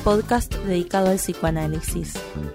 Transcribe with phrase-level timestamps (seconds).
[0.00, 2.14] podcast dedicado al psicoanálisis.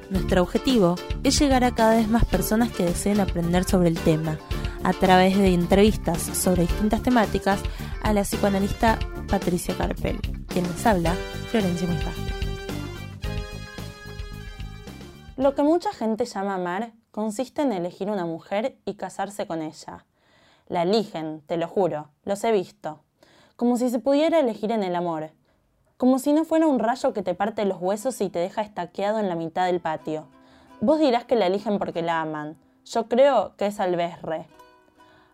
[0.10, 4.40] Nuestro objetivo es llegar a cada vez más personas que deseen aprender sobre el tema,
[4.84, 7.60] a través de entrevistas sobre distintas temáticas
[8.02, 8.98] a la psicoanalista
[9.28, 11.14] Patricia Carpel, quien les habla,
[11.50, 12.14] Florencia Misbah.
[15.38, 20.06] Lo que mucha gente llama amar consiste en elegir una mujer y casarse con ella.
[20.68, 23.02] La eligen, te lo juro, los he visto.
[23.56, 25.32] Como si se pudiera elegir en el amor
[25.98, 29.20] como si no fuera un rayo que te parte los huesos y te deja estaqueado
[29.20, 30.28] en la mitad del patio.
[30.82, 32.58] Vos dirás que la eligen porque la aman.
[32.84, 34.46] Yo creo que es al re.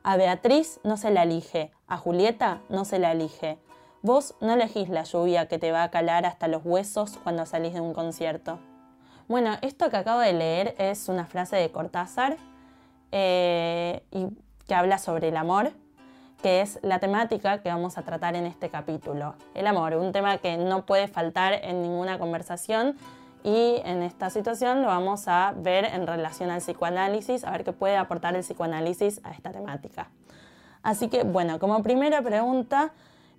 [0.03, 3.57] A Beatriz no se la elige, a Julieta no se la elige.
[4.03, 7.73] Vos no elegís la lluvia que te va a calar hasta los huesos cuando salís
[7.73, 8.59] de un concierto.
[9.27, 12.37] Bueno, esto que acabo de leer es una frase de Cortázar
[13.11, 14.27] eh, y
[14.67, 15.71] que habla sobre el amor
[16.41, 19.35] que es la temática que vamos a tratar en este capítulo.
[19.53, 22.95] El amor, un tema que no puede faltar en ninguna conversación
[23.43, 27.73] y en esta situación lo vamos a ver en relación al psicoanálisis, a ver qué
[27.73, 30.09] puede aportar el psicoanálisis a esta temática.
[30.83, 32.91] Así que, bueno, como primera pregunta,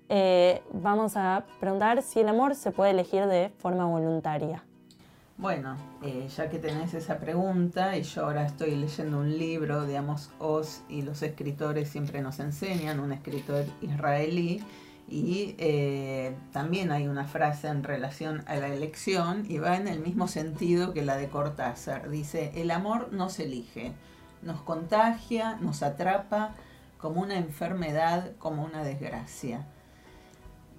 [0.09, 4.63] eh, vamos a preguntar si el amor se puede elegir de forma voluntaria.
[5.43, 9.97] Bueno, eh, ya que tenés esa pregunta, y yo ahora estoy leyendo un libro de
[9.97, 14.63] Amos Oz y los escritores siempre nos enseñan, un escritor israelí,
[15.09, 19.99] y eh, también hay una frase en relación a la elección y va en el
[19.99, 22.09] mismo sentido que la de Cortázar.
[22.09, 23.95] Dice, el amor no se elige,
[24.43, 26.55] nos contagia, nos atrapa
[26.99, 29.67] como una enfermedad, como una desgracia.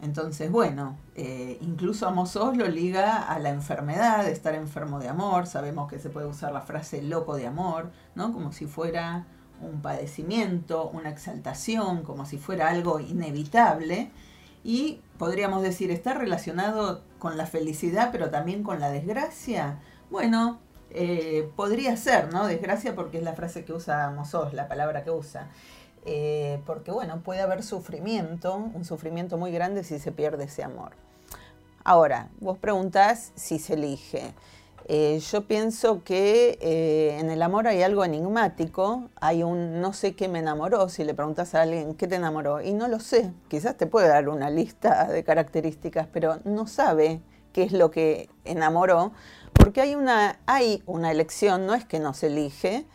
[0.03, 5.47] Entonces, bueno, eh, incluso Amos lo liga a la enfermedad estar enfermo de amor.
[5.47, 8.33] Sabemos que se puede usar la frase loco de amor, ¿no?
[8.33, 9.25] Como si fuera
[9.61, 14.11] un padecimiento, una exaltación, como si fuera algo inevitable.
[14.61, 19.79] Y podríamos decir, ¿está relacionado con la felicidad, pero también con la desgracia?
[20.11, 20.59] Bueno,
[20.89, 22.45] eh, podría ser, ¿no?
[22.45, 25.49] Desgracia porque es la frase que usa Amos la palabra que usa.
[26.05, 30.91] Eh, porque bueno, puede haber sufrimiento, un sufrimiento muy grande si se pierde ese amor.
[31.83, 34.33] Ahora, vos preguntás si se elige.
[34.85, 40.13] Eh, yo pienso que eh, en el amor hay algo enigmático, hay un no sé
[40.13, 43.31] qué me enamoró, si le preguntas a alguien qué te enamoró, y no lo sé,
[43.47, 47.21] quizás te puede dar una lista de características, pero no sabe
[47.53, 49.13] qué es lo que enamoró,
[49.53, 52.85] porque hay una, hay una elección, no es que no se elige,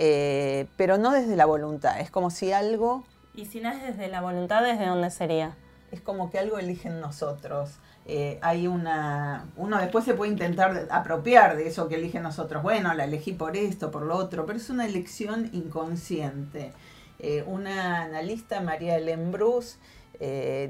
[0.00, 1.98] eh, pero no desde la voluntad.
[1.98, 3.02] Es como si algo...
[3.34, 5.56] ¿Y si no es desde la voluntad, desde dónde sería?
[5.90, 7.70] Es como que algo eligen nosotros.
[8.06, 9.46] Eh, hay una...
[9.56, 12.62] Uno después se puede intentar apropiar de eso que eligen nosotros.
[12.62, 16.72] Bueno, la elegí por esto, por lo otro, pero es una elección inconsciente.
[17.18, 19.78] Eh, una analista, María Lembrus,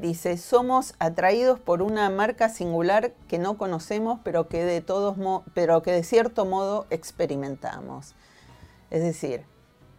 [0.00, 5.16] dice, somos atraídos por una marca singular que no conocemos, pero que de, todos
[5.54, 8.14] pero que de cierto modo experimentamos.
[8.90, 9.44] Es decir,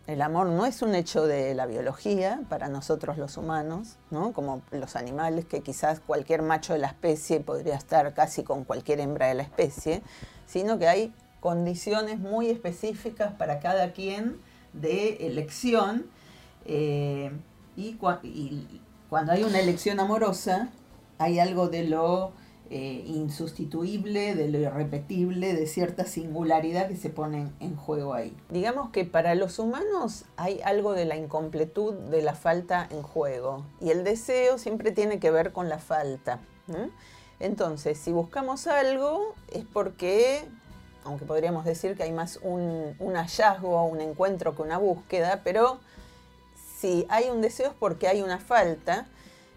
[0.08, 4.34] el amor no es un hecho de la biología para nosotros los humanos, ¿no?
[4.34, 9.02] como los animales, que quizás cualquier macho de la especie podría estar casi con cualquier
[9.02, 10.02] hembra de la especie,
[10.48, 14.40] sino que hay condiciones muy específicas para cada quien
[14.74, 16.08] de elección
[16.66, 17.32] eh,
[17.76, 17.94] y
[19.10, 20.70] cuando hay una elección amorosa
[21.20, 22.34] hay algo de lo
[22.72, 28.36] eh, insustituible, de lo irrepetible, de cierta singularidad que se pone en juego ahí.
[28.50, 33.66] Digamos que para los humanos hay algo de la incompletud, de la falta en juego,
[33.82, 36.40] y el deseo siempre tiene que ver con la falta.
[37.40, 40.46] Entonces, si buscamos algo es porque,
[41.04, 45.80] aunque podríamos decir que hay más un, un hallazgo, un encuentro que una búsqueda, pero
[46.78, 49.08] si hay un deseo es porque hay una falta,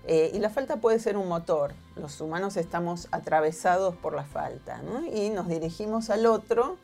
[0.07, 1.75] eh, y la falta puede ser un motor.
[1.97, 4.81] Los humanos estamos atravesados por la falta
[5.13, 6.79] y nos dirigimos al otro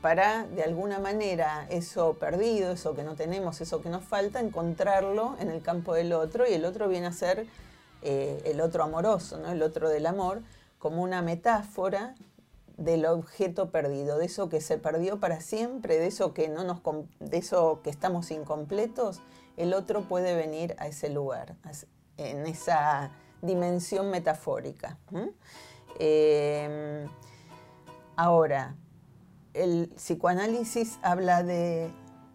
[0.00, 5.36] para, de alguna manera, eso perdido, eso que no tenemos, eso que nos falta, encontrarlo
[5.40, 7.46] en el campo del otro y el otro viene a ser
[8.02, 9.50] eh, el otro amoroso, ¿no?
[9.50, 10.42] el otro del amor,
[10.78, 12.14] como una metáfora
[12.76, 16.80] del objeto perdido, de eso que se perdió para siempre, de eso que no nos
[17.20, 19.20] de eso que estamos incompletos,
[19.56, 21.54] el otro puede venir a ese lugar,
[22.18, 23.12] en esa
[23.44, 24.98] dimensión metafórica.
[25.98, 27.08] Em,
[28.16, 28.74] ahora,
[29.52, 31.92] el psicoanálisis habla de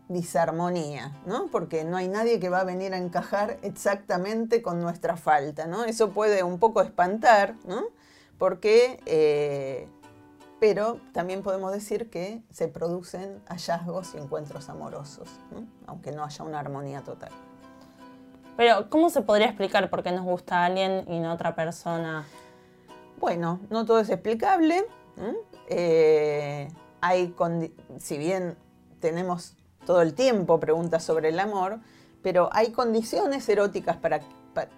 [0.07, 1.47] disarmonía, ¿no?
[1.51, 5.85] Porque no hay nadie que va a venir a encajar exactamente con nuestra falta, ¿no?
[5.85, 7.83] Eso puede un poco espantar, ¿no?
[8.39, 9.87] Porque, eh,
[10.59, 15.29] pero también podemos decir que se producen hallazgos y encuentros amorosos,
[15.85, 17.31] aunque no haya una armonía total.
[18.59, 22.27] Pero, ¿cómo se podría explicar por qué nos gusta a alguien y no otra persona?
[23.17, 24.83] Bueno, no todo es explicable.
[25.69, 26.67] Eh,
[26.99, 27.33] hay
[27.99, 28.57] si bien
[28.99, 31.79] tenemos todo el tiempo preguntas sobre el amor,
[32.21, 34.19] pero hay condiciones eróticas para,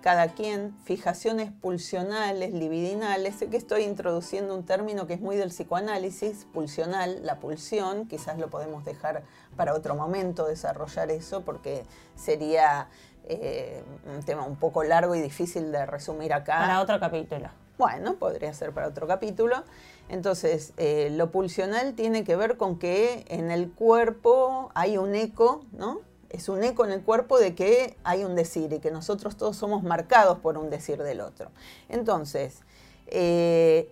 [0.02, 3.38] cada quien, fijaciones pulsionales, libidinales.
[3.38, 8.38] Sé que estoy introduciendo un término que es muy del psicoanálisis, pulsional, la pulsión, quizás
[8.38, 9.24] lo podemos dejar
[9.56, 11.84] para otro momento desarrollar eso porque
[12.16, 12.88] sería
[13.28, 13.84] eh,
[14.14, 16.60] un tema un poco largo y difícil de resumir acá.
[16.60, 17.50] Para otro capítulo.
[17.78, 19.64] Bueno, podría ser para otro capítulo.
[20.10, 25.66] Entonces, eh, lo pulsional tiene que ver con que en el cuerpo hay un eco,
[25.72, 26.02] ¿no?
[26.30, 29.58] Es un eco en el cuerpo de que hay un decir y que nosotros todos
[29.58, 31.50] somos marcados por un decir del otro.
[31.90, 32.62] Entonces,
[33.08, 33.92] eh,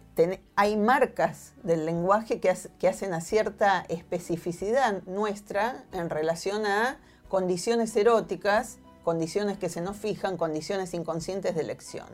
[0.56, 7.96] hay marcas del lenguaje que, que hacen a cierta especificidad nuestra en relación a condiciones
[7.96, 8.80] eróticas,
[9.10, 12.06] condiciones que se nos fijan, condiciones inconscientes de elección.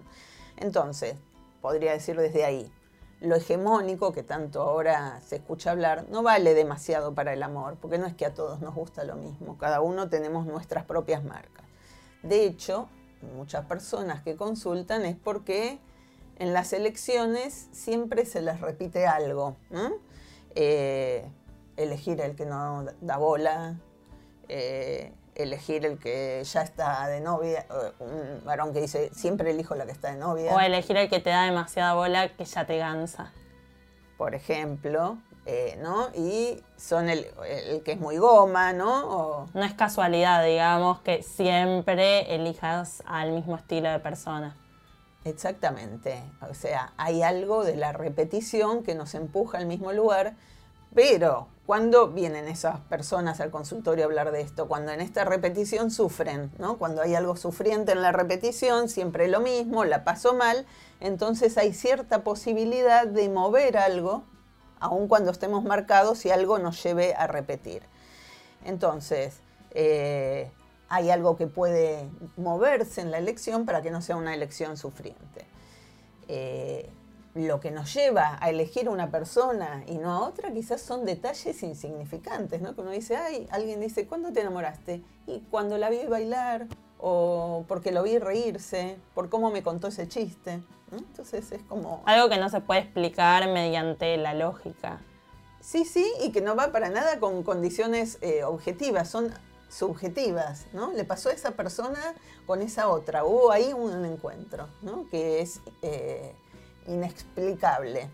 [0.56, 1.18] Entonces,
[1.60, 2.72] podría decir desde ahí,
[3.20, 7.98] lo hegemónico que tanto ahora se escucha hablar no vale demasiado para el amor, porque
[7.98, 11.66] no es que a todos nos gusta lo mismo, cada uno tenemos nuestras propias marcas.
[12.24, 12.88] De hecho,
[13.36, 15.80] muchas personas que consultan es porque
[16.40, 19.58] en las elecciones siempre se les repite algo.
[20.56, 21.28] Eh,
[21.76, 23.76] elegir el que no da bola,
[24.48, 27.66] eh, elegir el que ya está de novia,
[28.00, 30.56] un varón que dice siempre elijo la que está de novia.
[30.56, 33.32] O elegir el que te da demasiada bola que ya te cansa.
[34.18, 36.10] Por ejemplo, eh, ¿no?
[36.16, 37.28] Y son el,
[37.84, 39.48] que es muy goma, ¿no?
[39.54, 44.56] No es casualidad, digamos, que siempre elijas al mismo estilo de persona.
[45.24, 46.24] Exactamente.
[46.50, 50.36] O sea, hay algo de la repetición que nos empuja al mismo lugar,
[50.94, 54.68] pero ¿Cuándo vienen esas personas al consultorio a hablar de esto?
[54.68, 56.78] Cuando en esta repetición sufren, ¿no?
[56.78, 60.68] Cuando hay algo sufriente en la repetición, siempre lo mismo, la paso mal,
[61.00, 64.24] entonces hay cierta posibilidad de mover algo,
[64.80, 67.82] aun cuando estemos marcados, y algo nos lleve a repetir.
[68.64, 69.40] Entonces,
[69.72, 70.52] eh,
[70.88, 72.08] hay algo que puede
[72.38, 75.48] moverse en la elección para que no sea una elección sufriente.
[76.28, 76.92] Eh,
[77.36, 81.62] lo que nos lleva a elegir una persona y no a otra quizás son detalles
[81.64, 82.74] insignificantes, ¿no?
[82.74, 85.04] Que uno dice, ay, alguien dice, ¿cuándo te enamoraste?
[85.28, 86.68] Y cuando la vi bailar,
[86.98, 90.64] o porque lo vi reírse, por cómo me contó ese chiste.
[90.94, 92.02] Entonces es como...
[92.06, 95.02] Algo que no se puede explicar mediante la lógica.
[95.60, 99.34] Sí, sí, y que no va para nada con condiciones eh, objetivas, son
[99.68, 100.94] subjetivas, ¿no?
[100.94, 102.00] Le pasó a esa persona
[102.46, 105.06] con esa otra, hubo ahí un encuentro, ¿no?
[105.10, 105.60] Que es...
[105.82, 106.34] Eh,
[106.88, 108.10] inexplicable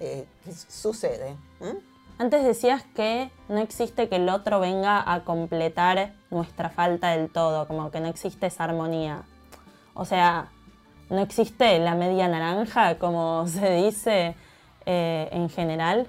[0.00, 1.36] eh, que sucede.
[2.18, 7.66] Antes decías que no existe que el otro venga a completar nuestra falta del todo,
[7.66, 9.22] como que no existe esa armonía.
[9.94, 10.48] O sea,
[11.10, 14.34] no existe la media naranja, como se dice
[14.86, 16.06] eh, en general.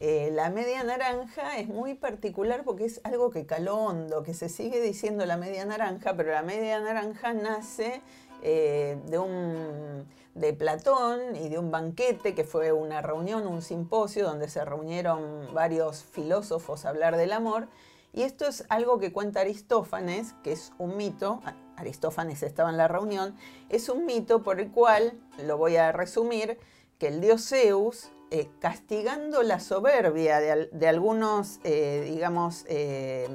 [0.00, 4.48] Eh, la media naranja es muy particular porque es algo que caló hondo, que se
[4.48, 8.00] sigue diciendo la media naranja, pero la media naranja nace
[8.42, 14.48] de un de Platón y de un banquete que fue una reunión, un simposio donde
[14.48, 17.68] se reunieron varios filósofos a hablar del amor.
[18.12, 21.40] Y esto es algo que cuenta Aristófanes, que es un mito,
[21.76, 23.36] Aristófanes estaba en la reunión,
[23.68, 25.12] es un mito por el cual,
[25.44, 26.58] lo voy a resumir,
[26.98, 33.28] que el dios Zeus, eh, castigando la soberbia de, algunos, eh, digamos, eh,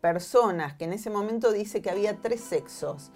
[0.00, 3.12] personas, que en ese momento dice que había tres sexos,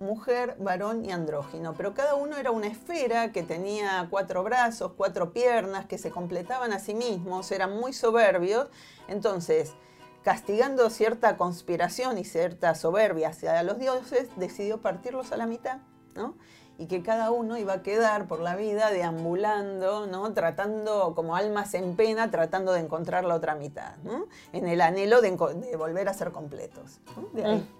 [0.00, 5.34] mujer, varón y andrógino, pero cada uno era una esfera que tenía cuatro brazos, cuatro
[5.34, 8.70] piernas, que se completaban a sí mismos, eran muy soberbios,
[9.06, 9.74] entonces,
[10.22, 15.80] castigando cierta conspiración y cierta soberbia hacia los dioses, decidió partirlos a la mitad,
[16.14, 16.36] ¿no?
[16.78, 20.32] Y que cada uno iba a quedar por la vida deambulando, ¿no?
[20.32, 24.26] Tratando, como almas en pena, tratando de encontrar la otra mitad, ¿no?
[24.52, 25.32] En el anhelo de,
[25.76, 27.00] volver a ser completos.
[27.32, 27.56] De ahí.
[27.56, 27.78] Mm.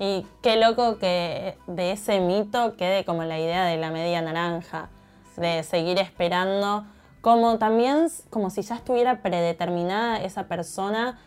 [0.00, 4.88] Y qué loco que de ese mito quede como la idea de la media naranja,
[5.36, 6.84] de seguir esperando,
[7.20, 11.18] como también como si ya estuviera predeterminada esa persona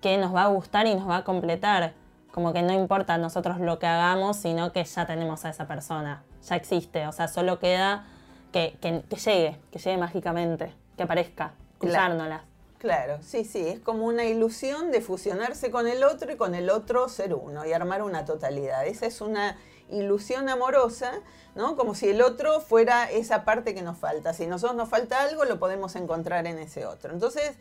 [0.00, 1.94] que nos va a gustar y nos va a completar.
[2.32, 6.24] Como que no importa nosotros lo que hagamos, sino que ya tenemos a esa persona,
[6.48, 8.06] ya existe, o sea, solo queda
[8.52, 8.76] que,
[9.24, 12.42] llegue, que llegue mágicamente, que aparezca, cruzárnoslas.
[12.78, 16.68] Claro, sí, sí, es como una ilusión de fusionarse con el otro y con el
[16.68, 18.84] otro ser uno y armar una totalidad.
[18.86, 19.56] Esa es una
[19.88, 21.12] ilusión amorosa,
[21.54, 21.76] ¿no?
[21.76, 24.34] Como si el otro fuera esa parte que nos falta.
[24.34, 27.12] Si nosotros nos falta algo, lo podemos encontrar en ese otro.
[27.12, 27.52] Entonces,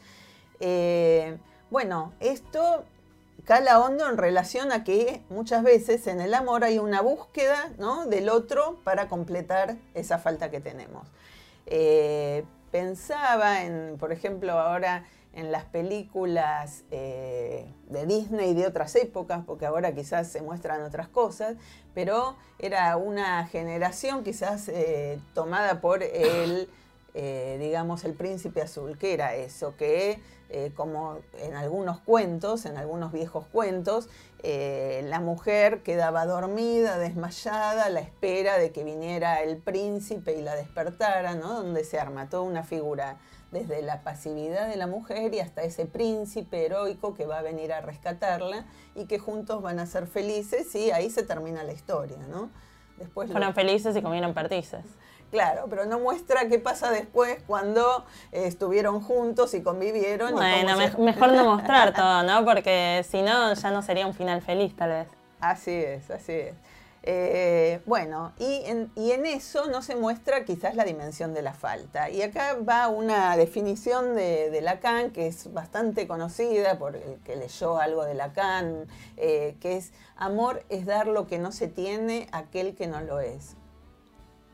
[0.59, 1.37] eh,
[1.69, 2.83] bueno, esto
[3.45, 8.05] cala hondo en relación a que muchas veces en el amor hay una búsqueda ¿no?
[8.05, 11.07] del otro para completar esa falta que tenemos.
[11.65, 19.43] Eh, pensaba en, por ejemplo, ahora en las películas eh, de Disney de otras épocas,
[19.45, 21.55] porque ahora quizás se muestran otras cosas,
[21.93, 26.69] pero era una generación quizás eh, tomada por el,
[27.13, 30.19] digamos, el príncipe azul, que era eso, que
[30.75, 34.09] como en algunos cuentos, en algunos viejos cuentos,
[34.43, 40.55] la mujer quedaba dormida, desmayada, a la espera de que viniera el príncipe y la
[40.55, 41.53] despertara, ¿no?
[41.53, 43.17] Donde se arma toda una figura
[43.51, 47.73] desde la pasividad de la mujer y hasta ese príncipe heroico que va a venir
[47.73, 48.65] a rescatarla
[48.95, 52.49] y que juntos van a ser felices y ahí se termina la historia, ¿no?
[52.97, 54.85] Después Fueron felices y comieron perdices.
[55.31, 60.33] Claro, pero no muestra qué pasa después cuando eh, estuvieron juntos y convivieron.
[60.33, 62.43] Bueno, mejor no mostrar todo, ¿no?
[62.43, 65.07] Porque si no, ya no sería un final feliz, tal vez.
[65.39, 66.55] Así es, así es.
[67.03, 68.91] Eh, bueno, y en,
[69.25, 72.09] eso no se muestra quizás la dimensión de la falta.
[72.09, 77.79] Y acá va una definición de, Lacan que es bastante conocida por el que leyó
[77.79, 78.85] algo de Lacan,
[79.17, 83.01] eh, que es amor es dar lo que no se tiene a aquel que no
[83.01, 83.55] lo es.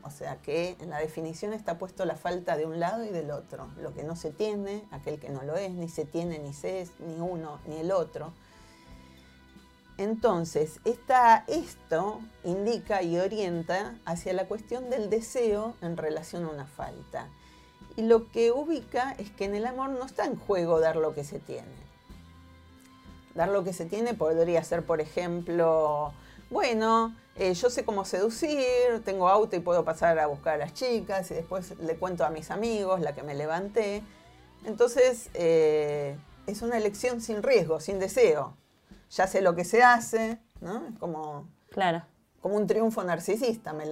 [0.08, 3.30] O sea que en la definición está puesto la falta de un lado y del
[3.30, 3.68] otro.
[3.78, 6.80] Lo que no se tiene, aquel que no lo es, ni se tiene, ni se
[6.80, 8.32] es, ni uno, ni el otro.
[9.98, 17.28] Entonces, esto indica y orienta hacia la cuestión del deseo en relación a una falta.
[17.96, 21.14] Y lo que ubica es que en el amor no está en juego dar lo
[21.14, 21.68] que se tiene.
[23.34, 26.14] Dar lo que se tiene podría ser, por ejemplo,
[26.48, 30.74] bueno, eh, yo sé cómo seducir, tengo auto y puedo pasar a buscar a las
[30.74, 34.02] chicas y después le cuento a mis amigos la que me levanté.
[34.64, 36.16] Entonces, eh,
[36.46, 38.54] es una elección sin riesgo, sin deseo
[39.10, 40.86] ya sé lo que se hace, ¿no?
[40.86, 42.02] Es como, claro.
[42.40, 43.86] como un triunfo narcisista, me,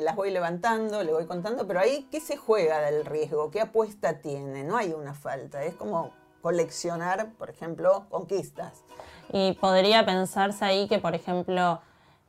[0.00, 3.50] las voy levantando, le voy contando, pero ahí, ¿qué se juega del riesgo?
[3.50, 4.64] ¿Qué apuesta tiene?
[4.64, 8.82] No hay una falta, es como coleccionar, por ejemplo, conquistas.
[9.32, 11.80] Y podría pensarse ahí que, por ejemplo,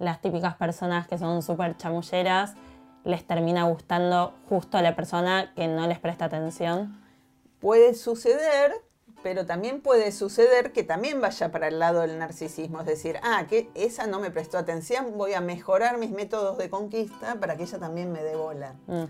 [0.02, 2.56] las típicas personas que son súper chamulleras,
[3.04, 7.00] les termina gustando justo a la persona que no les presta atención.
[7.60, 8.74] Puede suceder,
[9.24, 13.46] pero también puede suceder que también vaya para el lado del narcisismo, es decir, ah,
[13.48, 17.64] que esa no me prestó atención, voy a mejorar mis métodos de conquista para que
[17.64, 18.76] ella también me dé bola.
[18.88, 19.06] Mm.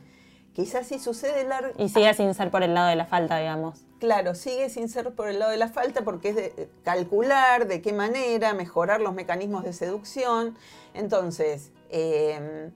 [0.53, 1.71] Quizás si sucede largo...
[1.77, 3.86] Y sigue sin ser por el lado de la falta, digamos.
[4.00, 7.67] Claro, sigue sin ser por el lado de la falta porque es de eh, calcular
[7.67, 10.57] de qué manera, mejorar los mecanismos de seducción.
[10.93, 12.71] Entonces, em,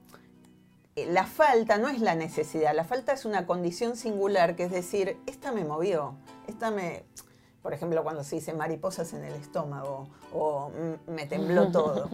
[0.95, 4.71] eh, la falta no es la necesidad, la falta es una condición singular, que es
[4.71, 6.15] decir, esta me movió,
[6.47, 7.03] esta me,
[7.61, 10.71] por ejemplo, cuando se dice mariposas en el estómago o
[11.07, 12.09] me tembló todo.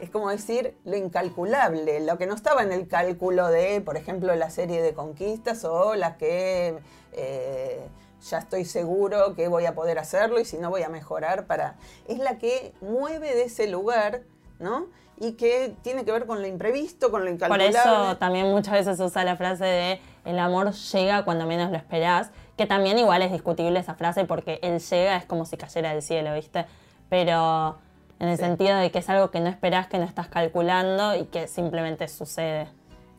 [0.00, 4.34] Es como decir lo incalculable, lo que no estaba en el cálculo de, por ejemplo,
[4.34, 6.78] la serie de conquistas o la que
[7.12, 7.86] eh,
[8.28, 11.76] ya estoy seguro que voy a poder hacerlo y si no voy a mejorar para...
[12.08, 14.22] Es la que mueve de ese lugar,
[14.58, 14.86] ¿no?
[15.22, 17.78] Y que tiene que ver con lo imprevisto, con lo incalculable.
[17.78, 21.70] Por eso también muchas veces se usa la frase de el amor llega cuando menos
[21.70, 25.56] lo esperás, que también igual es discutible esa frase porque el llega es como si
[25.56, 26.66] cayera del cielo, ¿viste?
[27.08, 27.78] Pero
[28.18, 31.26] en el sentido de que es algo que no esperás, que no estás calculando y
[31.26, 32.66] que simplemente sucede.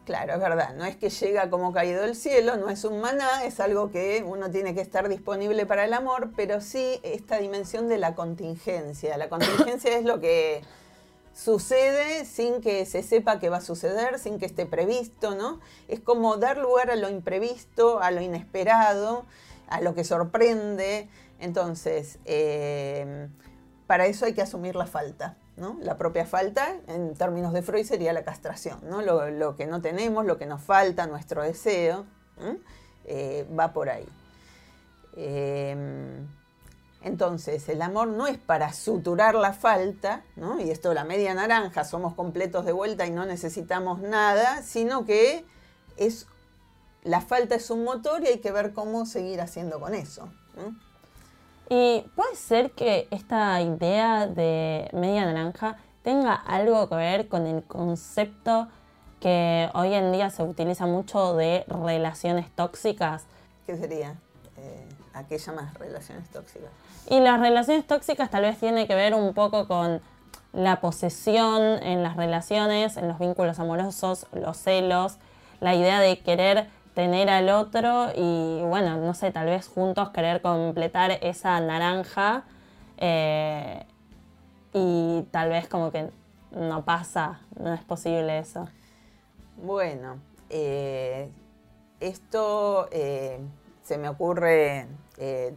[0.04, 3.46] Claro, es verdad, no es que llega como caído del cielo, no es un maná,
[3.46, 7.88] es algo que uno tiene que estar disponible para el amor, pero sí esta dimensión
[7.88, 9.18] de la contingencia.
[9.18, 10.64] La contingencia es lo que
[11.34, 15.60] sucede sin que se sepa que va a suceder, sin que esté previsto, ¿no?
[15.88, 19.26] Es como dar lugar a lo imprevisto, a lo inesperado,
[19.68, 21.10] a lo que sorprende.
[21.40, 23.28] Entonces, eh,
[23.88, 25.38] para eso hay que asumir la falta.
[25.58, 25.78] ¿no?
[25.82, 29.02] La propia falta, en términos de Freud, sería la castración, ¿no?
[29.02, 32.06] lo, que no tenemos, lo que nos falta, nuestro deseo,
[33.06, 34.08] eh, va por ahí.
[37.04, 40.60] Entonces, el amor no es para suturar la falta, ¿no?
[40.60, 45.46] y esto la media naranja, somos completos de vuelta y no necesitamos nada, sino que
[45.98, 46.28] es
[47.04, 50.30] la falta es un motor y hay que ver cómo seguir haciendo con eso.
[51.70, 57.64] Y puede ser que esta idea de media naranja tenga algo que ver con el
[57.64, 58.68] concepto
[59.20, 63.24] que hoy en día se utiliza mucho de relaciones tóxicas.
[63.66, 64.16] ¿Qué sería?
[64.58, 66.70] Eh, ¿A qué llamas relaciones tóxicas?
[67.10, 70.02] Y las relaciones tóxicas tal vez tiene que ver un poco con
[70.54, 75.18] la posesión en las relaciones, en los vínculos amorosos, los celos,
[75.60, 80.42] la idea de querer tener al otro y bueno, no sé, tal vez juntos querer
[80.42, 82.44] completar esa naranja
[82.98, 83.86] Eh,
[84.74, 86.10] y tal vez como que
[86.52, 88.68] no pasa, no es posible eso.
[89.58, 90.20] Bueno,
[90.50, 91.30] eh,
[92.00, 93.40] esto eh,
[93.84, 94.88] se me ocurre
[95.18, 95.54] eh,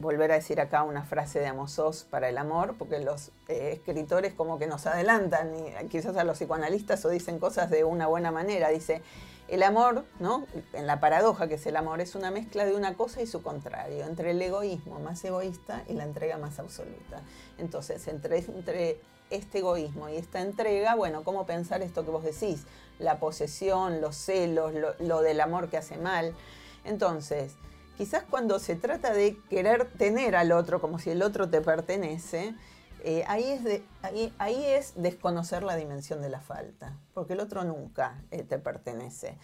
[0.00, 4.34] volver a decir acá una frase de Amos Oz para el amor, porque los escritores
[4.34, 8.30] como que nos adelantan, y quizás a los psicoanalistas o dicen cosas de una buena
[8.30, 8.68] manera.
[8.68, 9.02] Dice,
[9.48, 10.46] el amor, ¿no?
[10.74, 13.42] En la paradoja que es el amor, es una mezcla de una cosa y su
[13.42, 17.22] contrario, entre el egoísmo más egoísta y la entrega más absoluta.
[17.56, 22.64] Entonces, entre, entre este egoísmo y esta entrega, bueno, ¿cómo pensar esto que vos decís?
[22.98, 26.34] La posesión, los celos, lo, del amor que hace mal.
[26.84, 27.54] Entonces,
[27.96, 32.54] quizás cuando se trata de querer tener al otro como si el otro te pertenece,
[33.04, 33.84] eh, ahí, es de,
[34.38, 39.38] ahí, es desconocer la dimensión de la falta, porque el otro nunca eh, te pertenece.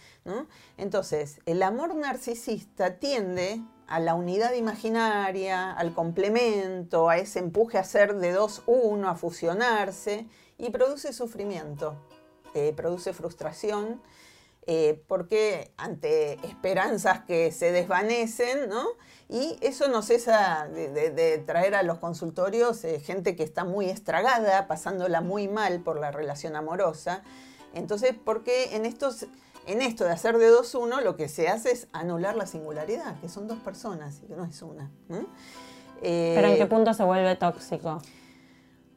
[0.77, 7.83] Entonces, el amor narcisista tiende a la unidad imaginaria, al complemento, a ese empuje a
[7.83, 10.27] ser de dos uno, a fusionarse,
[10.57, 11.95] y produce sufrimiento,
[12.53, 14.01] eh, produce frustración,
[14.67, 18.85] eh, porque ante esperanzas que se desvanecen, ¿no?
[19.27, 24.67] Y eso no cesa de, traer a los consultorios eh, gente que está muy estragada,
[24.67, 27.23] pasándola muy mal por la relación amorosa.
[27.73, 29.27] Entonces, porque en estos
[29.67, 33.19] en esto de hacer de dos uno, lo que se hace es anular la singularidad,
[33.19, 34.91] que son dos personas y que no es una.
[35.07, 38.01] ¿Pero en qué eh, punto se vuelve tóxico?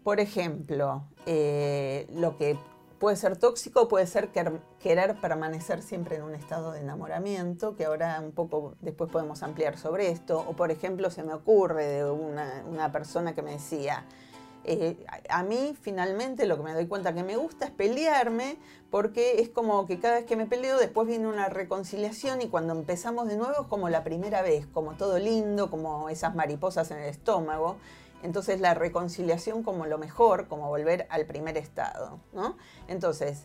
[0.03, 2.59] Por ejemplo, eh, lo que
[2.99, 4.31] puede ser tóxico puede ser
[4.81, 9.79] querer permanecer siempre en un estado de enamoramiento, que ahora un poco después podemos ampliar
[9.79, 10.45] sobre esto.
[10.47, 14.05] O por ejemplo, se me ocurre de una, una persona que me decía,
[14.65, 18.59] eh, a mí finalmente lo que me doy cuenta que me gusta es pelearme
[18.91, 22.75] porque es como que cada vez que me peleo después viene una reconciliación y cuando
[22.75, 26.99] empezamos de nuevo es como la primera vez, como todo lindo, como esas mariposas en
[26.99, 27.77] el estómago.
[28.23, 32.21] Entonces la reconciliación como lo mejor, como volver al primer estado.
[32.33, 32.57] ¿no?
[32.89, 33.45] Entonces,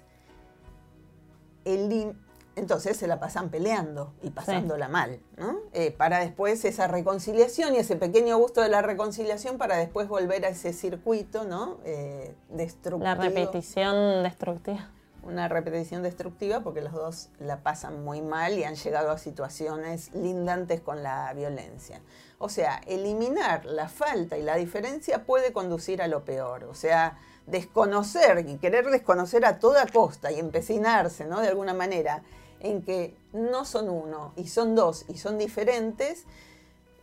[1.66, 2.16] el,
[2.56, 5.58] entonces se la pasan peleando y pasándola mal, ¿no?
[5.74, 10.46] Eh, para después esa reconciliación y ese pequeño gusto de la reconciliación para después volver
[10.46, 11.78] a ese circuito, ¿no?
[11.84, 13.04] Eh, destructivo.
[13.04, 14.93] La repetición destructiva.
[15.24, 20.14] Una repetición destructiva porque los dos la pasan muy mal y han llegado a situaciones
[20.14, 22.02] lindantes con la violencia.
[22.40, 26.66] O sea, eliminar la falta y la diferencia puede conducir a lo peor.
[26.66, 31.40] O sea, desconocer y querer desconocer a toda costa y empecinarse, ¿no?
[31.40, 32.24] De alguna manera
[32.60, 36.26] en que no son uno y son dos y son diferentes,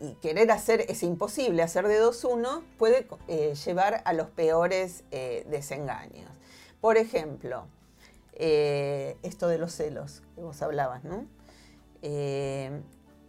[0.01, 5.05] y querer hacer es imposible, hacer de dos uno puede eh, llevar a los peores
[5.11, 6.31] eh, desengaños.
[6.81, 7.67] Por ejemplo,
[8.35, 11.27] eh, esto de los celos que vos hablabas, ¿no?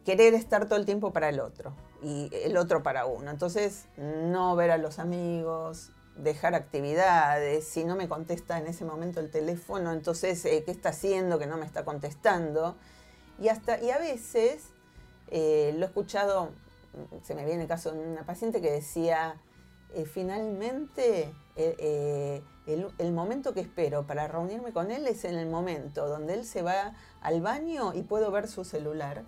[0.05, 3.29] querer estar todo el tiempo para el otro y el otro para uno.
[3.29, 9.19] Entonces, no ver a los amigos, dejar actividades, si no me contesta en ese momento
[9.19, 12.75] el teléfono, entonces, eh, ¿qué está haciendo que no me está contestando?
[13.39, 14.69] Y, hasta, y a veces,
[15.29, 16.51] eh, lo he escuchado,
[17.23, 19.39] se me viene el caso de una paciente que decía,
[19.93, 26.33] eh, finalmente el, momento que espero para reunirme con él es en el momento donde
[26.33, 29.23] él se va al baño y puedo ver su celular,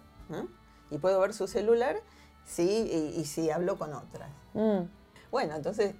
[0.89, 1.97] Y puedo ver su celular,
[2.45, 4.30] sí, y, si hablo con otras.
[4.54, 4.84] Mm.
[5.34, 5.95] Bueno, entonces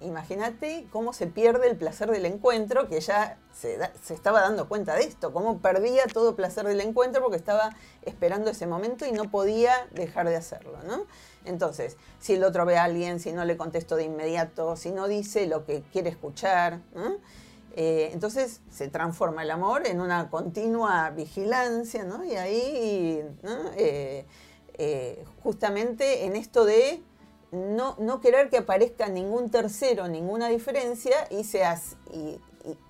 [0.00, 3.78] imagínate cómo se pierde el placer del encuentro, que ya se,
[4.10, 8.66] estaba dando cuenta de esto, cómo perdía todo placer del encuentro porque estaba esperando ese
[8.66, 11.06] momento y no podía dejar de hacerlo, ¿no?
[11.46, 15.08] Entonces, si el otro ve a alguien, si no le contesto de inmediato, si no
[15.08, 16.80] dice lo que quiere escuchar,
[17.74, 22.24] eh, entonces se transforma el amor en una continua vigilancia, ¿no?
[22.24, 23.22] Y ahí,
[23.76, 24.24] eh,
[24.78, 27.02] eh, justamente en esto de
[27.52, 32.40] no, no querer que aparezca ningún tercero, ninguna diferencia y,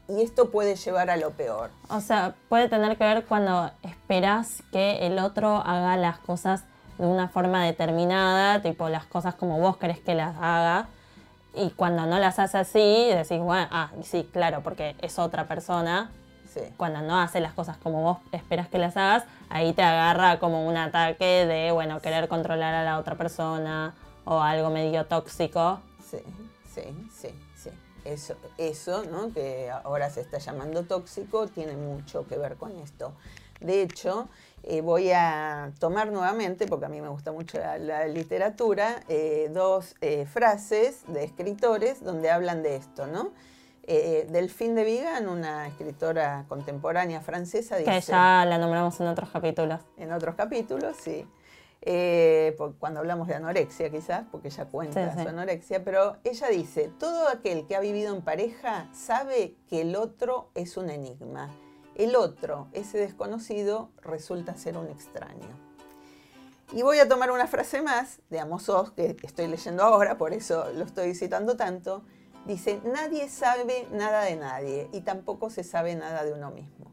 [0.09, 1.71] esto puede llevar a lo peor.
[1.91, 6.65] O sea, puede tener que ver cuando esperas que el otro haga las cosas
[6.99, 10.89] de una forma determinada, tipo las cosas como vos querés que las haga,
[11.57, 16.11] y cuando no las hace así, decís, bueno, ah, sí, claro, porque es otra persona.
[16.79, 20.67] Cuando no hace las cosas como vos esperas que las hagas, ahí te agarra como
[20.67, 25.81] un ataque de, bueno, querer controlar a la otra persona o algo medio tóxico.
[26.01, 26.19] Sí,
[26.75, 27.71] sí, sí, sí.
[28.07, 29.35] Eso, eso, ¿no?
[29.35, 33.13] que ahora se está llamando tóxico, tiene mucho que ver con esto.
[33.61, 34.29] De hecho,
[34.69, 39.95] eh, voy a tomar nuevamente, porque a mí me gusta mucho la, literatura, eh, dos
[40.01, 43.31] eh, frases de escritores donde hablan de esto, ¿no?
[43.87, 47.89] Delphine de Vigan, una escritora contemporánea francesa, dice...
[47.89, 49.81] Que ya la nombramos en otros capítulos.
[49.97, 51.25] En otros capítulos, sí.
[52.81, 57.69] cuando hablamos de anorexia quizás, porque ella cuenta su anorexia, pero ella dice, todo aquel
[57.69, 61.55] que ha vivido en pareja sabe que el otro es un enigma.
[61.97, 65.49] El otro, ese desconocido, resulta ser un extraño.
[66.73, 70.35] Y voy a tomar una frase más de Amos Oz, que estoy leyendo ahora, por
[70.35, 72.03] eso lo estoy citando tanto.
[72.45, 76.93] Dice, nadie sabe nada de nadie y tampoco se sabe nada de uno mismo.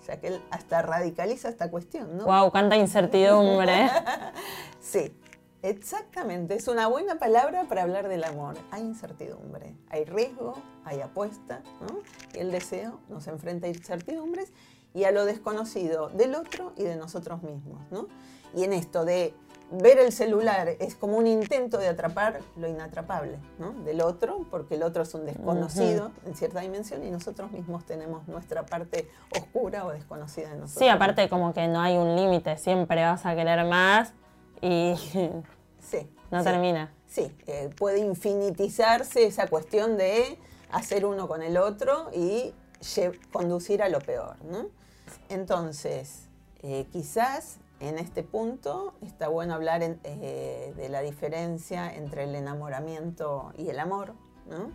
[0.00, 2.24] O sea que él hasta radicaliza esta cuestión, ¿no?
[2.24, 2.50] ¡Wow!
[2.50, 3.88] ¡Cuánta incertidumbre!
[4.80, 5.14] sí,
[5.62, 6.54] exactamente.
[6.54, 8.56] Es una buena palabra para hablar del amor.
[8.70, 11.98] Hay incertidumbre, hay riesgo, hay apuesta, ¿no?
[12.34, 14.52] Y el deseo nos enfrenta a incertidumbres
[14.94, 18.08] y a lo desconocido del otro y de nosotros mismos, ¿no?
[18.54, 19.34] Y en esto de
[19.72, 23.72] ver el celular es como un intento de atrapar lo inatrapable ¿no?
[23.84, 28.28] del otro, porque el otro es un desconocido en cierta dimensión y nosotros mismos tenemos
[28.28, 30.78] nuestra parte oscura o desconocida de nosotros.
[30.78, 34.12] Sí, aparte como que no hay un límite, siempre vas a querer más
[34.62, 34.94] y
[35.80, 36.94] sí, no termina.
[37.06, 40.38] Sí, eh, puede infinitizarse esa cuestión de
[40.70, 42.54] hacer uno con el otro y
[43.30, 44.42] conducir a lo peor.
[44.44, 44.68] ¿no?
[45.28, 46.28] Entonces,
[46.62, 53.52] eh, quizás en este punto está bueno hablar eh, de la diferencia entre el enamoramiento
[53.58, 54.14] y el amor,
[54.48, 54.70] ¿no?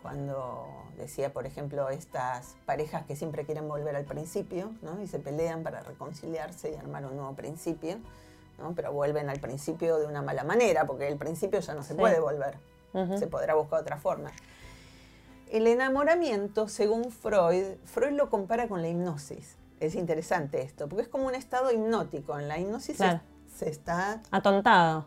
[0.00, 5.00] Cuando decía, por ejemplo, estas parejas que siempre quieren volver al principio, ¿no?
[5.00, 7.98] Y se pelean para reconciliarse y armar un nuevo principio,
[8.58, 8.74] ¿no?
[8.74, 12.20] Pero vuelven al principio de una mala manera, porque el principio ya no se puede
[12.20, 12.58] volver,
[13.18, 14.30] se podrá buscar otra forma.
[15.50, 21.08] El enamoramiento, según Freud, Freud lo compara con la hipnosis es interesante esto, porque es
[21.08, 22.38] como un estado hipnótico.
[22.38, 24.22] En la hipnosis se, está...
[24.30, 25.06] Atontado.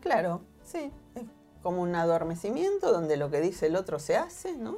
[0.00, 0.90] Claro, sí.
[1.14, 1.24] Es
[1.62, 4.76] como un adormecimiento donde lo que dice el otro se hace, ¿no?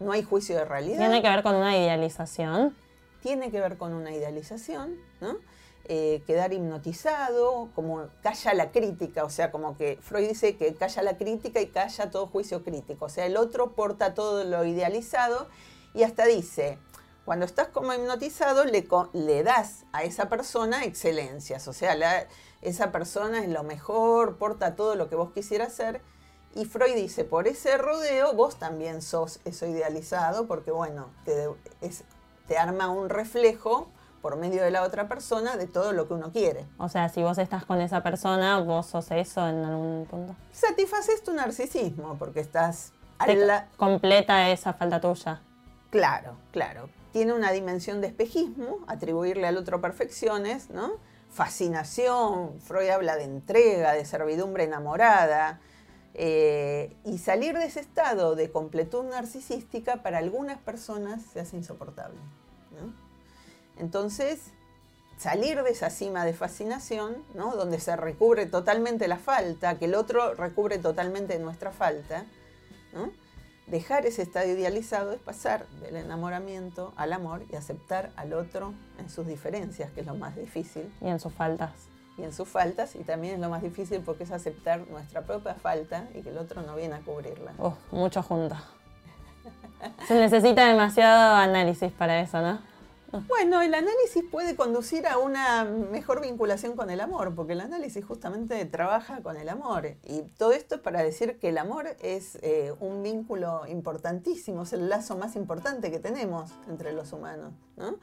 [0.00, 0.98] No hay juicio de realidad.
[0.98, 2.74] Tiene que ver con una idealización.
[3.20, 5.36] Tiene que ver con una idealización, ¿no?
[5.90, 11.02] Eh, quedar hipnotizado, como calla la crítica, o sea, como que Freud dice que calla
[11.02, 15.48] la crítica y calla todo juicio crítico, o sea, el otro porta todo lo idealizado
[15.94, 16.76] y hasta dice,
[17.24, 22.28] cuando estás como hipnotizado, le, das a esa persona excelencias, o sea,
[22.60, 26.02] esa persona es lo mejor, porta todo lo que vos quisieras ser.
[26.54, 31.08] Y Freud dice, por ese rodeo vos también sos eso idealizado, porque bueno,
[32.46, 33.88] te arma un reflejo
[34.28, 36.66] por medio de la otra persona de todo lo que uno quiere.
[36.76, 40.36] O sea, si vos estás con esa persona, vos sos eso en algún punto.
[40.52, 42.92] Satisfaces tu narcisismo, porque estás...
[43.78, 45.40] completa esa falta tuya.
[45.88, 50.98] Claro, claro tiene una dimensión de espejismo, atribuirle al otro perfecciones, ¿no?
[51.30, 55.58] Fascinación, Freud habla de entrega, de servidumbre enamorada,
[56.12, 62.18] eh, y salir de ese estado de completud narcisística para algunas personas se hace insoportable.
[63.78, 64.52] Entonces,
[65.18, 67.54] salir de esa cima de fascinación, ¿no?
[67.56, 72.24] donde se recubre totalmente la falta, que el otro recubre totalmente nuestra falta,
[72.92, 73.10] ¿no?
[73.66, 79.10] Dejar ese estadio idealizado es pasar del enamoramiento al amor y aceptar al otro en
[79.10, 80.90] sus diferencias, que es lo más difícil.
[81.02, 81.72] Y en sus faltas.
[82.16, 85.54] Y en sus faltas, y también es lo más difícil porque es aceptar nuestra propia
[85.54, 87.52] falta y que el otro no viene a cubrirla.
[87.58, 88.56] Oh, mucho junto.
[90.06, 92.60] Se necesita demasiado análisis para eso, ¿no?
[93.26, 98.04] Bueno, el análisis puede conducir a una mejor vinculación con el amor, porque el análisis
[98.04, 99.96] justamente trabaja con el amor.
[100.04, 104.72] Y todo esto es para decir que el amor es eh, un vínculo importantísimo, es
[104.74, 107.54] el lazo más importante que tenemos entre los humanos.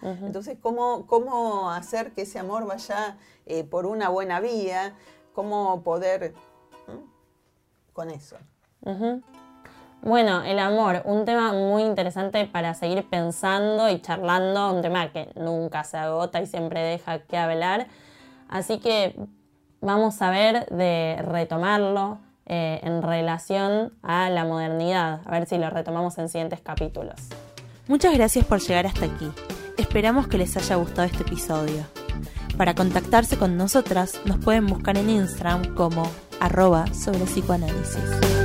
[0.02, 4.96] Entonces, ¿cómo, ¿cómo, hacer que ese amor vaya eh, por una buena vía?
[5.34, 6.34] ¿Cómo poder
[7.94, 8.38] con eso?
[10.06, 15.32] Bueno, el amor, un tema muy interesante para seguir pensando y charlando, un tema que
[15.36, 17.88] nunca se agota y siempre deja que hablar.
[18.48, 19.16] Así que
[19.82, 25.72] vamos a ver de retomarlo eh, en relación a la modernidad, a ver si lo
[25.72, 27.16] retomamos en siguientes capítulos.
[27.88, 29.32] Muchas gracias por llegar hasta aquí.
[29.76, 31.84] Esperamos que les haya gustado este episodio.
[32.58, 36.04] Para contactarse con nosotras nos pueden buscar en Instagram como
[36.40, 38.45] arroba sobre psicoanálisis.